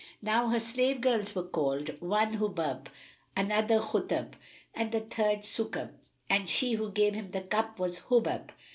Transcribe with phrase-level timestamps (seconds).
[0.23, 2.87] Now her slave girls were called, one Hubúb,
[3.37, 4.33] another Khutúb
[4.73, 5.91] and the third Sukúb,[FN#313]
[6.27, 8.49] and she who gave him the cup was Hubub.